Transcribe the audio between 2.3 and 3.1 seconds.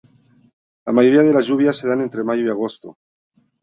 y agosto.